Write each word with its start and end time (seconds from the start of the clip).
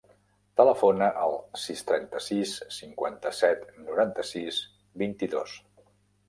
Telefona 0.59 1.09
al 1.25 1.35
sis, 1.63 1.83
trenta-sis, 1.91 2.53
cinquanta-set, 2.77 3.69
noranta-sis, 3.83 4.59
vint-i-dos. 5.05 5.55